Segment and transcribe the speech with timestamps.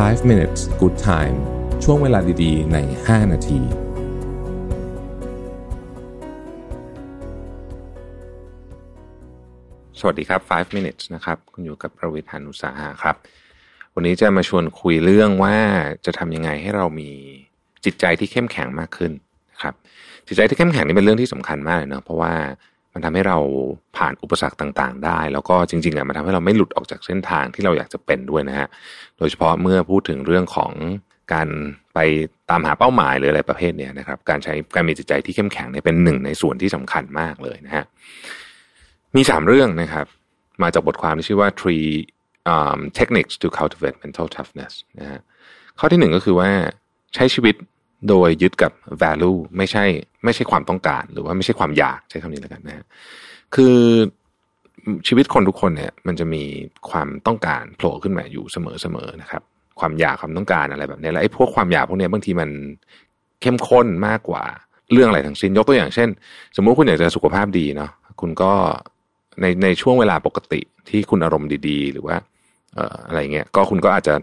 [0.00, 1.36] 5 minutes good time
[1.84, 3.60] ช่วงเวลาดีๆ ใน 5 นาที
[9.98, 13.16] สวัสดีครับ 5 minutes นะครับ คุณอยู่กับประวิทยานุสาหะครับ
[13.94, 15.56] วันนี้จะมาชวนคุยเรื่องว่า
[16.06, 17.10] จะทำยังไงให้เรามี
[17.84, 19.12] จิตใจที่เข้มแข็งมากขึ้น
[19.52, 19.74] นะครับ
[20.26, 22.34] จิตใจที่เข้มแข็งนี่เป็นเรื่องที่สำคัญมากเลยเนาะเพราะว่า
[22.94, 23.38] มันทำให้เรา
[23.96, 28.68] ผ่านอุปสรรคต่างๆ ได้ แล้วก็จริงๆอะมันทำให้เราไม่หลุดออกจากเส้นทางที่เราอยากจะเป็นด้วยนะฮะ
[29.18, 30.72] โดยเฉพาะเมื่อพูดถึงเรื่องของ
[31.32, 31.48] การ
[31.94, 31.98] ไป
[32.50, 37.84] ตามหาเป้าหมายหรืออะไรประเภทเนี้ยนะครับ การใช้การมีจิตใจที่เข้มแข็งเนี่ยเป็นหนึ่งในส่วนที่สำคัญมากเลยนะฮะ
[39.16, 40.06] มีสามเรื่องนะครับ
[40.62, 41.88] มาจากบทความที่ชื่อว่า three
[42.54, 45.20] um, techniques to cultivate mental toughness นะฮะ
[45.78, 46.50] ข้อที่หนึ่งก็คือว่า
[47.14, 47.54] ใช้ชีวิต
[48.08, 49.84] โดยยึดกับ value ไม่ใช่
[50.24, 52.84] ไม่ใช่ความต้องการ หรือว่าไม่ใช่ความอยากใช้คำนี้แล้วกันนะฮะ
[53.54, 53.76] คือ
[55.08, 56.44] ชีวิตคนทุกคนเนี่ย มันจะมี
[56.90, 59.42] ความต้องการโผล่ขึ้นมาอยู่เสมอๆนะครับ
[59.80, 62.50] ความอยากความต้องการอะไรแบบนี้แล้วไอ้พวกความอยากพวกนี้บางทีมัน
[63.40, 64.44] เข้มข้นมากกว่า
[64.92, 66.08] เรื่องอะไรทั้งสิ้นยกตัวอย่างเช่น
[66.56, 68.52] สมมุติคุณอยากจะสุขภาพดีเนาะคุณก็
[69.40, 72.16] ในในช่วงเวลาปกติที่คุณอารมณ์ดี ๆ หรือว่า
[72.74, 74.14] เอ่ออะไรเงี้ยก็คุณก็อาจจะ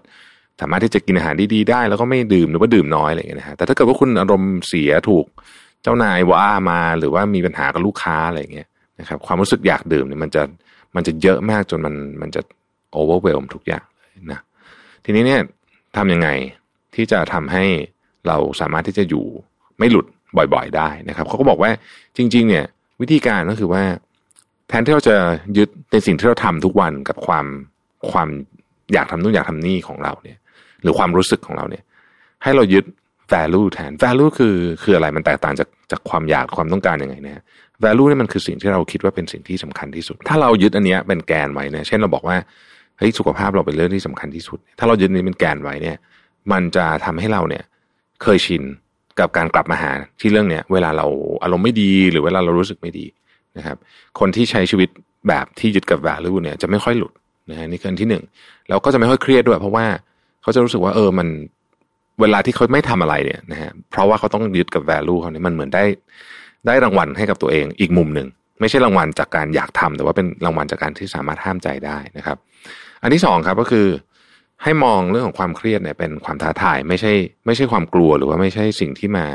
[0.59, 5.25] สามารถที่จะกินอาหารดีๆได้ แล้วก็ไม่ดื่มหรือว่าดื่มน้อยอะไรอย่างเงี้ยนะฮะแต่ถ้าเกิดว่าคุณอารมณ์เสียถูก
[5.83, 8.67] เจ้านายว่ามาหรือว่ามีปัญหากับลูกค้าอะไรเงี้ย
[8.99, 10.43] นะครับ ความรู้สึกอยากดื่มเนี่ยมันจะ
[10.95, 12.41] มันจะเยอะมากจนมันมันจะ
[12.91, 13.85] โอเวอร์เวลมทุกอย่าง
[14.31, 14.39] นะ
[15.05, 15.41] ทีนี้เนี่ย
[15.97, 16.29] ทำยังไง
[16.95, 17.65] ที่จะทำให้
[18.27, 19.25] เราสามารถที่จะอยู่
[19.79, 20.05] ไม่หลุด
[20.53, 21.71] บ่อยๆได้นะครับเขาก็บอกว่า
[22.17, 22.65] จริง ๆ เนี่ย
[23.01, 23.83] วิธีการก็คือว่า
[24.67, 25.15] แทนที่เราจะ
[25.57, 27.45] ยึดในสิ่งที่เราทำทุกวันกับความ
[28.11, 28.29] ความ
[28.93, 30.37] อยากทำนู่นอยากทำนี่ของเราเนี่ย
[30.83, 31.83] หรือความรู้สึกของเราเนี่ย
[32.43, 32.85] ให้เรายึด
[33.33, 37.39] value แทน value คือคืออะไรมันแตกต่างจากจากความอยากความต้องการยังไงเนี่ย
[37.83, 42.37] value นี่มันคือสิ่งที่เราคิดว่าเป็นสิ่งที่สำคัญที่สุด ถ้าเรายึดอันเนี้ยเป็นแกนไว้เนี่ยเช่นเราบอกว่า
[42.97, 45.97] เฮ้ยสุขภาพเราเป็นเรื่องที่สำคัญที่สุด ถ้าเรายึดนี้เป็นแกนไว้เนี่ย
[46.51, 47.63] มันจะทำให้เราเนี่ย
[48.23, 48.63] เคยชิน
[49.19, 51.07] กับการกลับมาหาที่เรื่องเนี้ยเวลาเรา
[51.43, 53.05] อารมณ์ไม่ดีหรือเวลาเรารู้สึกไม่ดี
[53.57, 53.77] นะครับ
[54.19, 54.89] คนที่ใช้ชีวิต
[55.27, 57.13] แบบที่ยึดกับ value เนี่ยจะไม่ค่อยหลุด
[57.49, 58.23] นะฮะนี่คืออันที่หนึ่ง
[58.69, 59.85] แล้วก็จะไม่ค่อยเครียดด้วย เพราะว่า
[60.41, 61.27] เขาจะรู้สึกว่าเออมัน
[62.21, 65.83] เวลาที่เขาไม่ทำอะไรเนี่ยนะฮะเพราะว่าเขาต้องยึดกับ value เขาเนี่ยมันเหมือนได้
[66.67, 68.27] ได้รางวัลให้กับตัวเองอีกมุมหนึ่ง
[68.59, 72.37] ไม่ใช่รางวัลจากการอยากทำแต่ว่าเป็นรางวัลจากการที่สามารถห้ามใจได้นะครับ
[73.01, 73.87] อันที่สองครับก็คือ
[74.63, 77.13] ให้มองเรื่องของความเครียดเนี่ยเป็นความท้าทายไม่ใช่
[77.45, 79.25] ไม่ใช่ความกลัวหรือว่าไม่ใช่สิ่งที่มา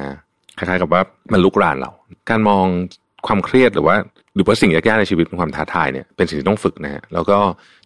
[0.59, 1.91] คล้ายๆกับว่ามันลุกรานเรา
[2.31, 2.65] การมอง
[3.27, 3.97] ความเครียดหรือว่า
[4.35, 7.39] หรือว่าสิ่งยากๆในชีวิตเป็นความท้าทายเนี่ยเป็นสิ่งที่ต้องฝึกนะฮะแล้วก็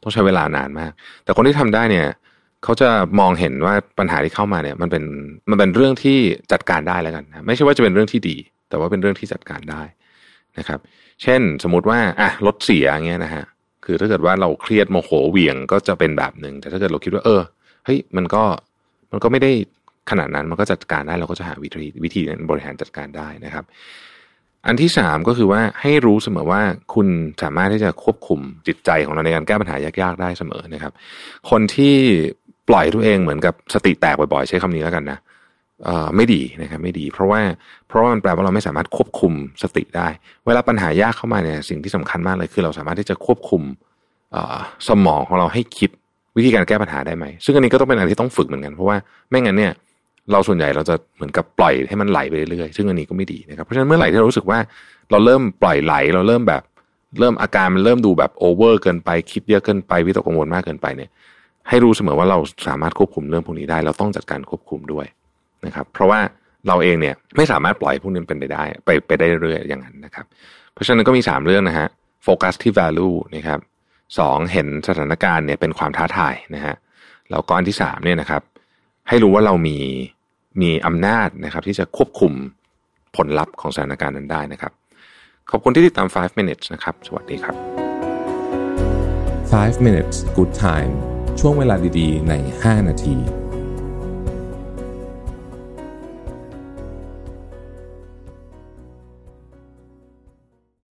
[0.03, 0.93] ต้องใช้เวลานานมาก
[1.25, 2.07] แต่คนที่ทำได้เนี่ย
[2.65, 2.89] เขาจะ
[3.21, 5.05] มองเห็นว่าปัญหาที่เข้ามาเนี่ย มันเป็น
[5.51, 6.19] มันเป็นเรื่องที่
[6.53, 8.37] จัดการได้แล้วกันนะไม่ใช่ว่าจะเป็นเรื่องที่ดี
[8.69, 9.83] แต่ว่าเป็นเรื่องที่จัดการได้
[10.59, 10.81] นะครับ
[11.23, 13.45] เช่นสมมุติว่าอะรถเสียเงี้ยนะฮะ
[13.85, 17.41] คือถ้าเกิดว่าเราเครียดโมโหเหวี่ยงก็จะเป็นแบบหนึ่งแต่ถ้าเกิดเราคิดว่าเออ
[17.85, 18.43] เฮ้ยมันก็
[19.13, 19.53] มันก็ไม่ได้
[20.11, 23.65] ขนาดนั้นมันก็จัดการได้เราก็จะหาวิธีวิธีบริหารจัดการได้นะครับ
[24.67, 26.63] อันที่สามก็คือว่าให้รู้เสมอว่า
[26.95, 27.09] คุณ
[27.43, 30.93] สามารถที่จะควบคุมจิตใจของเราในการแก้ปัญหายากๆได้เสมอนะครับ
[31.51, 31.97] คนที่
[32.69, 35.19] ปล่อยตัวเองเหมือนกับสติแตกบ่อยๆ ใช้คำนี้แล้วกันนะ
[35.85, 37.41] เอ่อไม่ดีนะครับไม่ดี เพราะว่า
[37.89, 40.09] เพราะว่ามันแปลว่าเราไม่สามารถควบคุมสติได้
[40.47, 43.63] เวลาปัญหายากเข้ามาเนี่ยสิ่งที่สำคัญมากเลยคือเราสามารถที่จะควบคุม
[44.89, 45.91] สมองของเราให้คิด
[46.37, 48.97] วิธีการแก้ปัญหาได้ไหม ซึ่งอันนี้ก็ต้องเป็นอะไรที่ต้องฝึกเหมือนกัน เพราะว่า
[49.31, 49.73] ไม่งั้นเนี่ย
[50.33, 54.59] เราส่วนใหญ่เราจะเหมือนกับปล่อยให้มันไหลไปเรื่อยๆซึ่งอันนี้ก็ไม่ดีนะครับ เพราะฉะนั้นเมื่อไหร่ที่เรารู้สึกว่า
[55.11, 56.63] เราเริ่มปล่อยไหลเราเริ่มแบบ
[57.21, 61.11] เริ่มอาการมันเริ่มดูแบบโอเวอร์เกินไปคิดเยอะเกินไปวิตกกังวลมากเกินไปเนี่ย
[61.69, 65.07] ให้รู้เสมอว่าเราสามารถควบคุมเรื่องพวกนี้ได้ เราต้องจัดการควบคุมด้วย
[65.67, 66.21] นะครับ เพราะว่า
[66.69, 70.27] เราเองเนี่ยไม่สามารถปล่อยพวกนี้เป็นไปได้ ไปไปได้เรื่อยๆอย่างนั้นนะครับ
[70.73, 71.89] เพราะฉะนั้นก็มีสามเรื่องนะฮะ
[72.25, 73.61] โฟกัสที่ value นะครับ
[74.19, 76.75] สองเห็นสถานการณ์เนี่ยเป็นความท้าทายนะฮะ
[77.31, 78.43] แล้วก็อันที่สามเนี่ยนะครับ
[79.09, 79.79] ให้รู้ว่าเรามี
[80.63, 82.33] มีอำนาจนะครับ ที่จะควบคุม
[83.17, 84.73] ผลลัพธ์ของสถานการณ์นั้นได้นะครับ
[85.51, 87.57] ขอบคุณที่ติดตาม 5 minutes นะครับ สวัสดีครับ
[89.53, 92.33] 5 minutes good time ช่วงเวลาดีๆ ใน
[92.63, 93.17] 5 นาที